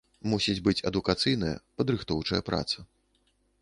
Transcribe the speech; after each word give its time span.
Мусіць 0.31 0.55
быць 0.67 0.83
адукацыйная, 0.91 1.53
падрыхтоўчая 1.81 2.41
праца. 2.53 2.77